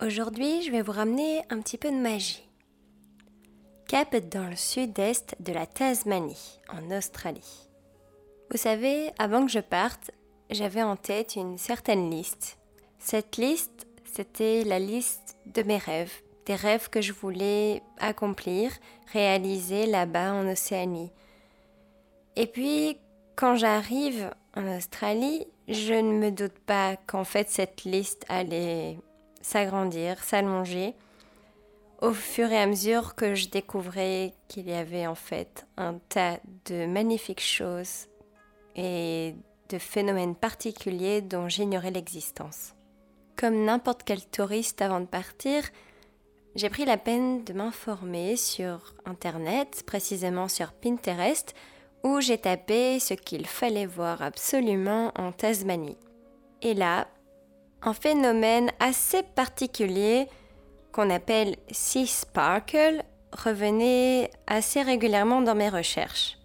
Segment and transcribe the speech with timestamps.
[0.00, 2.48] Aujourd'hui, je vais vous ramener un petit peu de magie.
[3.88, 7.68] Cap dans le sud-est de la Tasmanie, en Australie.
[8.52, 10.12] Vous savez, avant que je parte,
[10.50, 12.58] j'avais en tête une certaine liste.
[13.00, 18.70] Cette liste, c'était la liste de mes rêves, des rêves que je voulais accomplir,
[19.12, 21.10] réaliser là-bas en Océanie.
[22.36, 22.98] Et puis,
[23.34, 28.96] quand j'arrive en Australie, je ne me doute pas qu'en fait cette liste allait
[29.48, 30.94] s'agrandir, s'allonger
[32.00, 36.38] au fur et à mesure que je découvrais qu'il y avait en fait un tas
[36.66, 38.06] de magnifiques choses
[38.76, 39.34] et
[39.68, 42.74] de phénomènes particuliers dont j'ignorais l'existence.
[43.36, 45.64] Comme n'importe quel touriste avant de partir,
[46.54, 51.54] j'ai pris la peine de m'informer sur Internet, précisément sur Pinterest,
[52.04, 55.98] où j'ai tapé ce qu'il fallait voir absolument en Tasmanie.
[56.62, 57.08] Et là,
[57.82, 60.28] un phénomène assez particulier
[60.92, 66.38] qu'on appelle Sea Sparkle revenait assez régulièrement dans mes recherches.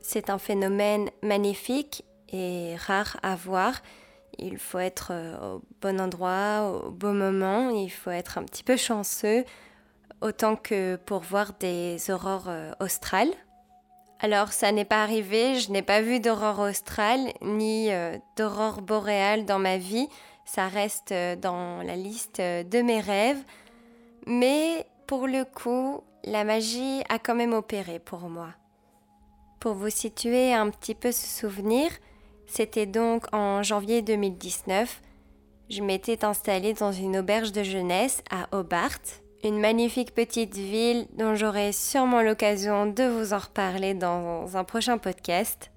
[0.00, 3.74] C'est un phénomène magnifique et rare à voir.
[4.38, 8.62] Il faut être euh, au bon endroit, au bon moment, il faut être un petit
[8.62, 9.44] peu chanceux,
[10.20, 13.32] autant que pour voir des aurores euh, australes.
[14.20, 19.44] Alors ça n'est pas arrivé, je n'ai pas vu d'aurore australe ni euh, d'aurore boréale
[19.44, 20.08] dans ma vie,
[20.48, 23.42] ça reste dans la liste de mes rêves.
[24.26, 28.48] Mais pour le coup, la magie a quand même opéré pour moi.
[29.60, 31.90] Pour vous situer un petit peu ce souvenir,
[32.46, 35.02] c'était donc en janvier 2019.
[35.68, 39.00] Je m'étais installée dans une auberge de jeunesse à Hobart,
[39.44, 44.96] une magnifique petite ville dont j'aurai sûrement l'occasion de vous en reparler dans un prochain
[44.96, 45.70] podcast.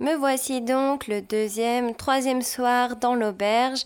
[0.00, 3.84] Me voici donc le deuxième, troisième soir dans l'auberge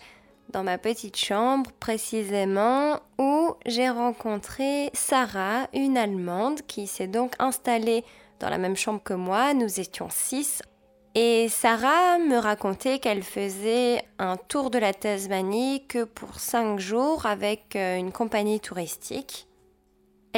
[0.51, 8.05] dans ma petite chambre précisément où j'ai rencontré Sarah, une Allemande qui s'est donc installée
[8.41, 9.53] dans la même chambre que moi.
[9.53, 10.63] Nous étions six.
[11.15, 17.27] Et Sarah me racontait qu'elle faisait un tour de la Tasmanie que pour cinq jours
[17.27, 19.48] avec euh, une compagnie touristique.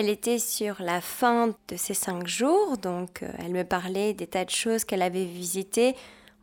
[0.00, 4.27] Elle était sur la fin de ces cinq jours, donc euh, elle me parlait des
[4.27, 5.94] tas de choses qu'elle avait visitées,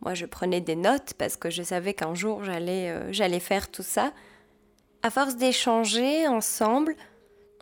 [0.02, 3.82] moi, je prenais des notes parce que je savais qu'un jour j'allais euh, faire tout
[3.82, 4.14] ça.
[5.02, 6.96] À force d'échanger ensemble,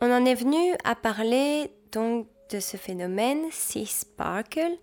[0.01, 4.78] on en est venu à parler donc de ce phénomène Sea Sparkle.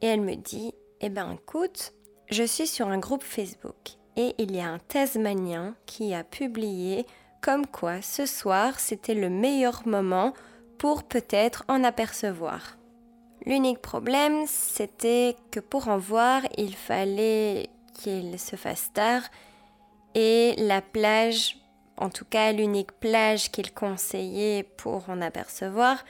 [0.00, 0.72] Et elle me dit
[1.02, 1.92] Eh ben, écoute,
[2.30, 7.04] je suis sur un groupe Facebook et il y a un Tasmanien qui a publié
[7.40, 10.34] comme quoi ce soir c'était le meilleur moment
[10.78, 12.76] pour peut-être en apercevoir.
[13.46, 19.22] L'unique problème, c'était que pour en voir, il fallait qu'il se fasse tard
[20.14, 21.56] et la plage,
[21.96, 26.04] en tout cas l'unique plage qu'il conseillait pour en apercevoir,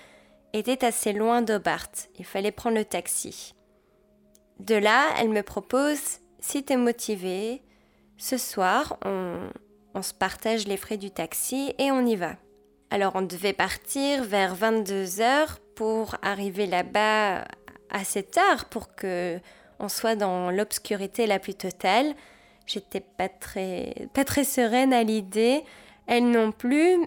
[0.53, 1.91] était assez loin d'Hobart.
[2.19, 3.55] Il fallait prendre le taxi.
[4.59, 7.63] De là, elle me propose, si tu es motivé,
[8.19, 9.49] ce soir, on,
[9.95, 12.37] on se partage les frais du taxi et on y va.
[12.91, 17.45] Alors on devait partir vers 22 heures pour arriver là-bas
[17.91, 19.39] assez tard pour que
[19.79, 22.15] on soit dans l'obscurité la plus totale.
[22.67, 25.65] J'étais pas très, pas très sereine à l'idée,
[26.07, 26.99] elle non plus.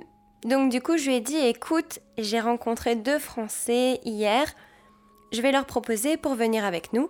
[0.44, 4.46] Donc du coup, je lui ai dit écoute, j'ai rencontré deux Français hier,
[5.32, 7.10] je vais leur proposer pour venir avec nous.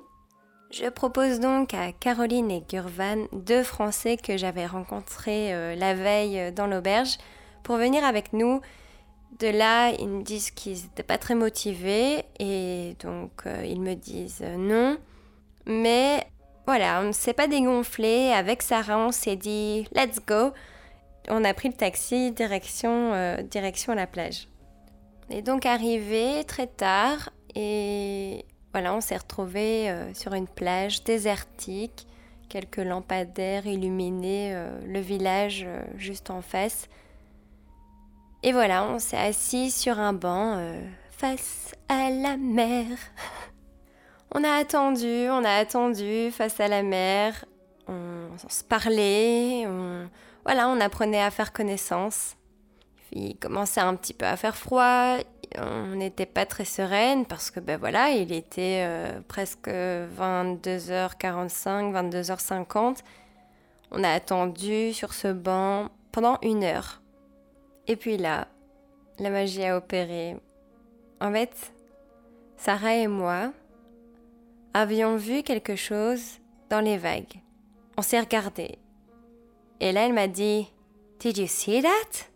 [0.73, 6.51] Je propose donc à Caroline et Gurvan, deux Français que j'avais rencontrés euh, la veille
[6.51, 7.17] dans l'auberge,
[7.61, 8.59] pour venir avec nous
[9.39, 13.95] de là, ils me disent qu'ils n'étaient pas très motivés et donc euh, ils me
[13.95, 14.97] disent euh, non.
[15.65, 16.25] Mais
[16.65, 18.31] voilà, on ne s'est pas dégonflé.
[18.31, 20.51] Avec Sarah, on s'est dit let's go.
[21.29, 24.47] On a pris le taxi direction, euh, direction la plage.
[25.29, 32.05] On est donc arrivé très tard et voilà, on s'est retrouvé sur une plage désertique.
[32.49, 34.55] Quelques lampadaires illuminaient
[34.85, 35.65] le village
[35.97, 36.89] juste en face.
[38.45, 40.77] Et voilà, on s'est assis sur un banc euh,
[41.11, 42.87] face à la mer.
[44.35, 47.45] on a attendu, on a attendu face à la mer.
[47.87, 50.09] On, se parlait, on,
[50.43, 52.35] voilà, on apprenait à faire connaissance.
[53.13, 55.17] Il commençait un petit peu à faire froid,
[55.57, 62.99] on n'était pas très sereine parce que ben voilà, il était euh, presque 22h45, 22h50.
[63.91, 67.01] On a attendu sur ce banc pendant une heure.
[67.87, 68.47] Et puis là,
[69.19, 70.37] la magie a opéré.
[71.21, 71.73] En fait,
[72.57, 73.51] Sarah et moi
[74.73, 76.39] avions vu quelque chose
[76.69, 77.41] dans les vagues.
[77.97, 78.79] On s'est regardé.
[79.79, 80.71] Et là, elle m'a dit
[81.19, 82.27] Did you see that?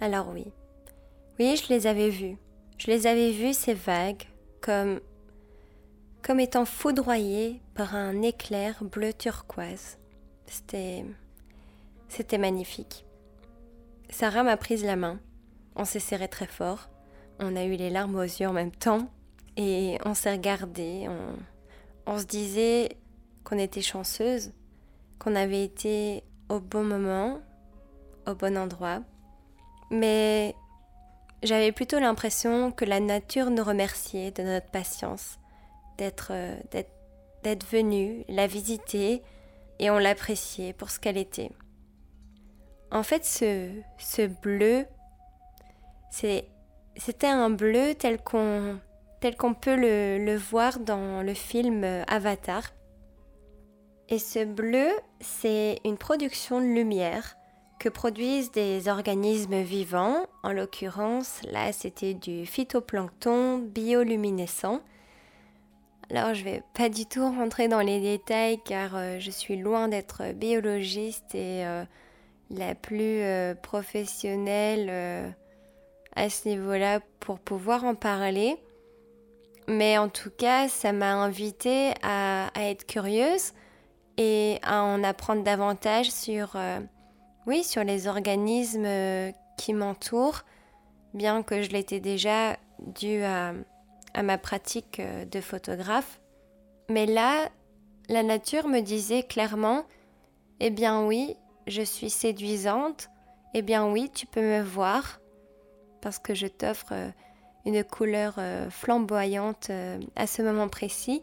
[0.00, 0.52] Alors oui.
[1.38, 2.38] Oui, je les avais vus.
[2.78, 4.24] Je les avais vus, ces vagues,
[4.60, 5.00] comme,
[6.22, 9.98] comme étant foudroyées par un éclair bleu turquoise.
[10.46, 11.04] C'était,
[12.08, 13.04] c'était magnifique.
[14.10, 15.18] Sarah m'a prise la main.
[15.74, 16.88] On s'est serré très fort.
[17.40, 19.08] On a eu les larmes aux yeux en même temps.
[19.56, 21.06] Et on s'est regardé.
[21.08, 22.90] On, on se disait
[23.42, 24.52] qu'on était chanceuse,
[25.18, 27.40] qu'on avait été au bon moment,
[28.26, 29.00] au bon endroit.
[29.90, 30.54] Mais
[31.46, 35.38] j'avais plutôt l'impression que la nature nous remerciait de notre patience,
[35.98, 36.32] d'être
[37.42, 39.22] d'être venue, la visiter,
[39.78, 41.50] et on l'appréciait pour ce qu'elle était.
[42.90, 44.84] En fait, ce, ce bleu,
[46.10, 48.80] c'était un bleu tel qu'on
[49.54, 52.62] peut le, le, voir dans le film Avatar.
[54.08, 54.88] Et ce bleu,
[55.20, 57.36] c'est une production de lumière
[57.78, 60.26] que produisent des organismes vivants.
[60.42, 64.80] En l'occurrence, là, c'était du phytoplancton bioluminescent.
[66.10, 69.88] Alors, je vais pas du tout rentrer dans les détails car euh, je suis loin
[69.88, 71.84] d'être biologiste et euh,
[72.50, 75.34] la plus euh, professionnelle
[76.14, 78.56] à ce niveau-là pour pouvoir en parler.
[79.68, 83.52] Mais en tout cas, ça m'a invité à, être curieuse
[84.16, 86.56] et à en apprendre davantage sur,
[87.46, 90.42] oui, sur les organismes euh, qui m'entourent,
[91.14, 93.52] bien que je l'étais déjà dû à,
[94.14, 96.20] à, ma pratique euh, de photographe.
[96.90, 97.48] Mais là,
[98.08, 99.84] la nature me disait clairement,
[100.60, 103.10] eh bien oui, je suis séduisante,
[103.54, 105.20] eh bien oui, tu peux me voir,
[106.00, 106.92] parce que je t'offre
[107.64, 108.38] une couleur
[108.70, 109.72] flamboyante
[110.14, 111.22] à ce moment précis.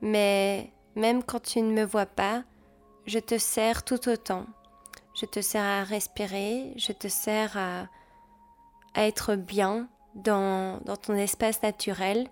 [0.00, 2.42] Mais même quand tu ne me vois pas,
[3.06, 4.46] je te sers tout autant.
[5.14, 7.86] Je te sers à respirer, je te sers à,
[8.96, 12.28] être bien dans, ton espace naturel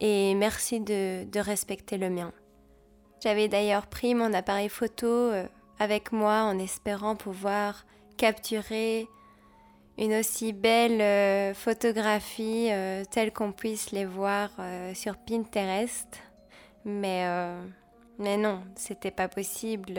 [0.00, 2.32] et merci de, respecter le mien.
[3.22, 5.46] J'avais d'ailleurs pris mon appareil photo euh,
[5.78, 7.86] avec moi en espérant pouvoir
[8.18, 9.08] capturer
[9.96, 14.50] une aussi belle euh, photographie euh, telle qu'on puisse les voir
[14.94, 16.20] sur Pinterest.
[16.84, 17.62] Mais, euh,
[18.18, 19.94] mais non, c'était pas possible.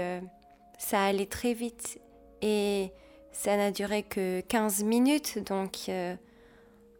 [0.77, 1.99] Ça allait très vite
[2.41, 2.91] et
[3.31, 5.39] ça n'a duré que 15 minutes.
[5.45, 6.15] Donc, euh,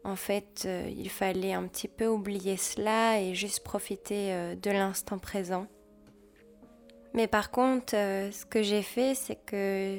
[0.03, 5.17] en fait, euh, il fallait un petit peu oublier cela et juste profiter de l'instant
[5.17, 5.67] présent.
[7.13, 9.97] Mais par contre, ce que j'ai fait, c'est que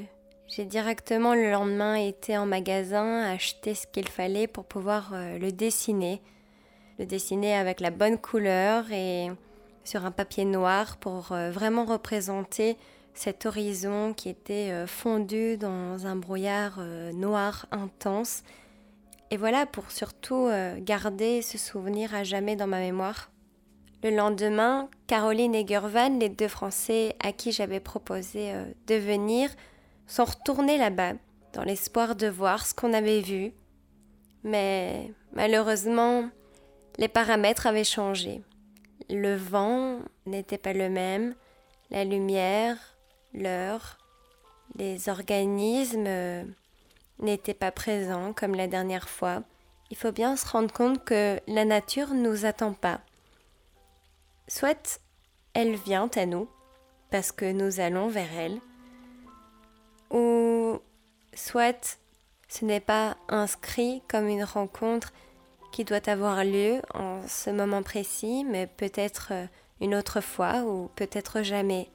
[0.49, 6.21] j'ai directement le lendemain été en magasin, acheter ce qu'il fallait pour pouvoir le dessiner.
[6.99, 9.31] Le dessiner avec la bonne couleur et
[9.87, 12.77] sur un papier noir pour euh, vraiment représenter
[13.19, 18.43] cet horizon qui était euh, fondu dans un brouillard euh, noir intense.
[19.31, 20.49] Et voilà pour surtout
[20.79, 23.33] garder ce souvenir à jamais dans ma mémoire.
[24.05, 28.53] Le lendemain, Caroline et Gervan, les deux Français à qui j'avais proposé
[28.87, 29.51] de venir,
[30.07, 31.15] sont retournés là-bas
[31.55, 33.53] dans l'espoir de voir ce qu'on avait vu.
[34.45, 36.31] Mais malheureusement,
[36.99, 38.43] les paramètres avaient changé.
[39.11, 41.35] Le vent n'était pas le même,
[41.91, 42.96] la lumière,
[43.37, 43.99] l'heure,
[44.77, 46.47] les organismes
[47.19, 49.43] n'étaient pas présents comme la dernière fois.
[49.91, 53.01] Il faut bien se rendre compte que la nature ne nous attend pas.
[54.49, 55.01] Soit
[55.55, 56.49] elle vient à nous,
[57.11, 58.61] parce que nous allons vers elle,
[60.11, 60.79] ou
[61.35, 61.99] soit
[62.49, 65.13] ce n'est pas inscrit comme une rencontre
[65.73, 69.47] qui doit avoir lieu en ce moment précis, mais peut-être euh,
[69.81, 71.91] une autre fois ou peut-être jamais.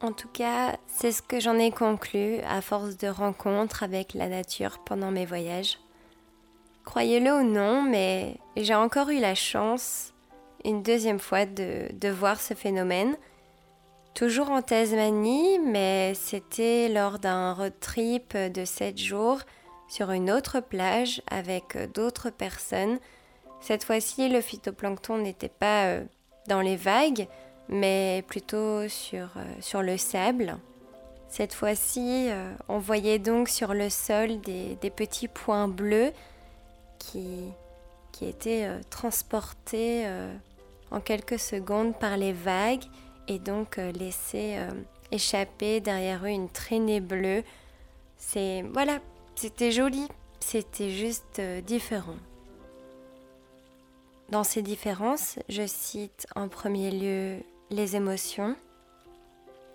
[0.00, 4.28] En tout cas, c'est ce que j'en ai conclu à force de rencontres avec la
[4.28, 5.78] nature pendant mes voyages.
[6.84, 10.14] Croyez-le ou non, mais j'ai encore eu la chance,
[10.64, 13.16] une deuxième fois, de, voir ce phénomène.
[14.14, 19.40] Toujours en Tasmanie, mais c'était lors d'un road trip de 7 jours
[19.88, 22.98] sur une autre plage avec d'autres personnes.
[23.60, 26.04] Cette fois-ci, le phytoplancton n'était pas euh,
[26.46, 27.26] dans les vagues,
[27.68, 30.56] mais plutôt sur, euh, sur le sable.
[31.28, 32.30] Cette fois-ci,
[32.68, 36.10] on voyait donc sur le sol des, des petits points bleus
[36.98, 37.44] qui,
[38.12, 40.06] qui étaient transportés
[40.90, 42.84] en quelques secondes par les vagues
[43.28, 44.56] et donc laissés
[45.10, 47.42] échapper derrière eux une traînée bleue.
[48.16, 48.98] C'est voilà,
[49.34, 50.08] c'était joli,
[50.40, 52.16] c'était juste euh, différent.
[54.30, 57.38] Dans ces différences, je cite en premier lieu
[57.70, 58.56] les émotions.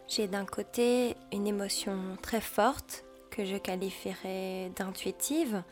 [0.08, 5.64] J'ai d'un côté une émotion très forte que je qualifierais d'intuitive,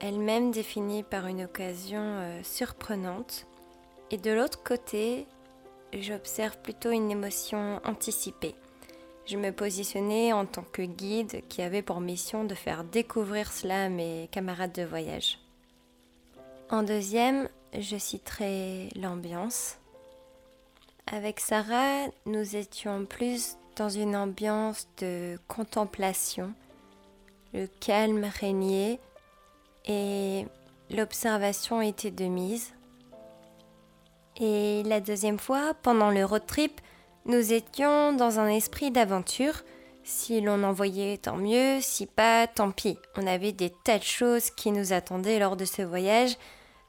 [0.00, 3.46] elle-même définie par une occasion euh, surprenante.
[4.10, 5.26] Et de l'autre côté,
[5.92, 8.54] j'observe plutôt une émotion anticipée.
[9.26, 13.84] Je me positionnais en tant que guide qui avait pour mission de faire découvrir cela
[13.84, 15.38] à mes camarades de voyage.
[16.70, 19.78] En deuxième, je citerai l'ambiance.
[21.10, 26.52] Avec Sarah, nous étions plus dans une ambiance de contemplation.
[27.54, 29.00] Le calme régnait
[29.86, 30.44] et
[30.90, 32.74] l'observation était de mise.
[34.36, 36.78] Et la deuxième fois, pendant le road trip,
[37.24, 39.62] nous étions dans un esprit d'aventure.
[40.04, 42.98] Si l'on en voyait, tant mieux, si pas, tant pis.
[43.16, 46.36] On avait des tas de choses qui nous attendaient lors de ce voyage,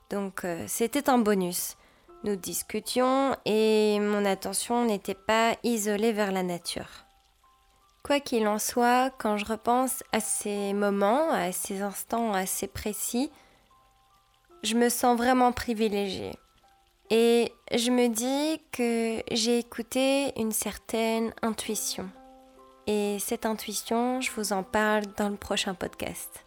[0.09, 1.77] donc euh, c'était un bonus.
[2.23, 7.05] Nous discutions et mon attention n'était pas isolée vers la nature.
[8.03, 13.31] Quoi qu'il en soit, quand je repense à ces moments, à ces instants assez précis,
[14.63, 16.35] je me sens vraiment privilégiée.
[17.09, 22.09] Et je me dis que j'ai écouté une certaine intuition.
[22.85, 26.45] Et cette intuition, je vous en parle dans le prochain podcast.